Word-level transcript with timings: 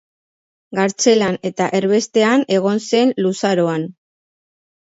Kartzelan 0.77 1.37
eta 1.49 1.67
erbestean 1.81 2.47
egon 2.57 2.81
zen 2.87 3.15
luzaroan. 3.25 3.87